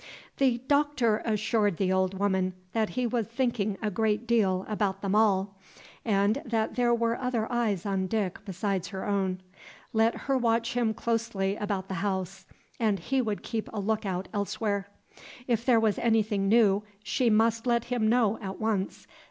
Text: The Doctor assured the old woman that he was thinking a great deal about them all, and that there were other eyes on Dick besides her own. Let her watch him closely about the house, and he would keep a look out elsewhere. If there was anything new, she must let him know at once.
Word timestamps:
The 0.37 0.57
Doctor 0.67 1.17
assured 1.25 1.77
the 1.77 1.93
old 1.93 2.17
woman 2.17 2.53
that 2.73 2.89
he 2.97 3.05
was 3.05 3.27
thinking 3.27 3.77
a 3.83 3.91
great 3.91 4.25
deal 4.25 4.65
about 4.67 5.03
them 5.03 5.13
all, 5.13 5.55
and 6.03 6.41
that 6.43 6.73
there 6.73 6.91
were 6.91 7.15
other 7.21 7.45
eyes 7.51 7.85
on 7.85 8.07
Dick 8.07 8.39
besides 8.43 8.87
her 8.87 9.05
own. 9.07 9.41
Let 9.93 10.15
her 10.25 10.39
watch 10.39 10.73
him 10.73 10.95
closely 10.95 11.55
about 11.55 11.87
the 11.87 11.93
house, 12.01 12.47
and 12.79 12.97
he 12.97 13.21
would 13.21 13.43
keep 13.43 13.69
a 13.71 13.79
look 13.79 14.03
out 14.03 14.27
elsewhere. 14.33 14.87
If 15.45 15.63
there 15.67 15.79
was 15.79 15.99
anything 15.99 16.49
new, 16.49 16.81
she 17.03 17.29
must 17.29 17.67
let 17.67 17.83
him 17.83 18.09
know 18.09 18.39
at 18.41 18.59
once. 18.59 19.05